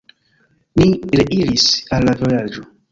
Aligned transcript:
Ni 0.79 0.89
reiris 1.21 1.71
al 1.99 2.11
la 2.11 2.21
vilaĝo. 2.25 2.71